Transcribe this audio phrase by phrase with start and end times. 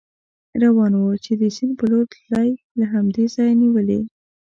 [0.63, 4.01] روان و، چې د سیند په لور تلی، له همدې ځایه نېولې.